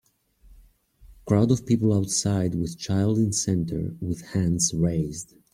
Crowd 1.27 1.51
of 1.51 1.63
people 1.67 1.93
outside 1.93 2.55
with 2.55 2.75
child 2.75 3.19
in 3.19 3.31
center 3.31 3.95
with 4.01 4.21
hands 4.29 4.73
raised. 4.73 5.35